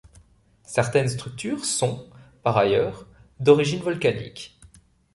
[0.65, 2.09] Certaines structures sont,
[2.41, 3.05] par ailleurs,
[3.39, 4.59] d'origine volcanique.